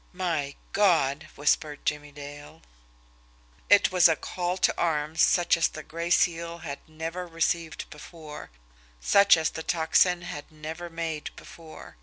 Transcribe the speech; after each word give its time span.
"My 0.13 0.55
God!" 0.73 1.27
whispered 1.35 1.85
Jimmie 1.85 2.11
Dale. 2.11 2.63
It 3.69 3.91
was 3.91 4.07
a 4.07 4.15
call 4.15 4.57
to 4.57 4.75
arms 4.75 5.21
such 5.21 5.55
as 5.55 5.67
the 5.67 5.83
Gray 5.83 6.09
Seal 6.09 6.57
had 6.65 6.79
never 6.89 7.27
received 7.27 7.87
before 7.91 8.49
such 8.99 9.37
as 9.37 9.51
the 9.51 9.61
Tocsin 9.61 10.23
had 10.23 10.51
never 10.51 10.89
made 10.89 11.29
before. 11.35 11.97